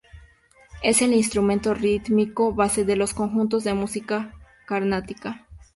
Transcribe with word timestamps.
Es 0.81 1.03
el 1.03 1.13
instrumento 1.13 1.75
rítmico 1.75 2.55
base 2.55 2.85
de 2.85 2.95
los 2.95 3.13
conjuntos 3.13 3.63
de 3.63 3.75
música 3.75 4.33
carnática. 4.65 5.45